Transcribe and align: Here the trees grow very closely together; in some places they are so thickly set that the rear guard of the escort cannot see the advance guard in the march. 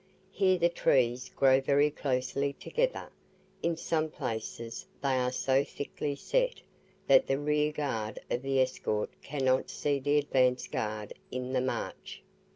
Here 0.31 0.57
the 0.57 0.67
trees 0.67 1.29
grow 1.29 1.61
very 1.61 1.91
closely 1.91 2.53
together; 2.53 3.11
in 3.61 3.77
some 3.77 4.09
places 4.09 4.87
they 5.03 5.13
are 5.15 5.31
so 5.31 5.63
thickly 5.63 6.15
set 6.15 6.59
that 7.05 7.27
the 7.27 7.37
rear 7.37 7.71
guard 7.71 8.17
of 8.31 8.41
the 8.41 8.59
escort 8.61 9.11
cannot 9.21 9.69
see 9.69 9.99
the 9.99 10.17
advance 10.17 10.65
guard 10.67 11.13
in 11.29 11.53
the 11.53 11.61
march. 11.61 12.23